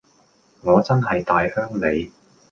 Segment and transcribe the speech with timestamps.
[0.61, 2.11] 我真係大鄉里